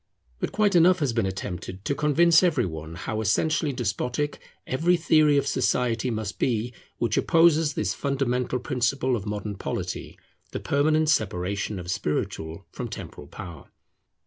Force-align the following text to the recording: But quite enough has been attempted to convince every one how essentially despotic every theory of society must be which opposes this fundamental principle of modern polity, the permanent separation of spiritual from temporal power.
But 0.39 0.51
quite 0.51 0.73
enough 0.75 0.97
has 0.97 1.13
been 1.13 1.27
attempted 1.27 1.85
to 1.85 1.93
convince 1.93 2.41
every 2.41 2.65
one 2.65 2.95
how 2.95 3.21
essentially 3.21 3.71
despotic 3.71 4.39
every 4.65 4.97
theory 4.97 5.37
of 5.37 5.45
society 5.45 6.09
must 6.09 6.39
be 6.39 6.73
which 6.97 7.17
opposes 7.17 7.75
this 7.75 7.93
fundamental 7.93 8.57
principle 8.57 9.15
of 9.15 9.27
modern 9.27 9.57
polity, 9.57 10.17
the 10.53 10.59
permanent 10.59 11.09
separation 11.09 11.77
of 11.77 11.91
spiritual 11.91 12.65
from 12.71 12.87
temporal 12.87 13.27
power. 13.27 13.69